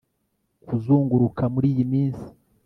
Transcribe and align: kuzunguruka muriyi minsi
kuzunguruka 0.67 1.43
muriyi 1.53 1.83
minsi 1.91 2.25